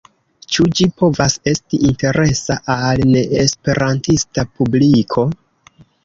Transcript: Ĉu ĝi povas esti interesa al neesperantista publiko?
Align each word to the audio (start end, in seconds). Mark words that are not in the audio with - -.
Ĉu 0.53 0.63
ĝi 0.77 0.85
povas 1.01 1.33
esti 1.51 1.79
interesa 1.89 2.55
al 2.75 3.03
neesperantista 3.09 4.47
publiko? 4.61 5.27